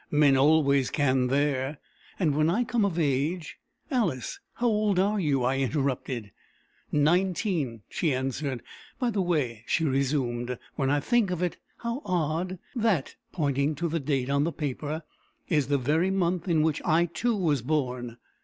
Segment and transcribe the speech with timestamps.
[0.09, 1.77] Men always can there.
[2.17, 3.59] And when I come of age"
[3.91, 6.31] "Alice, how old are you?" I interrupted.
[6.91, 8.63] "Nineteen," she answered.
[8.97, 12.57] "By the way," she resumed, "when I think of it how odd!
[12.75, 15.03] that" pointing to the date on the paper
[15.49, 18.17] "is the very month in which I too was born."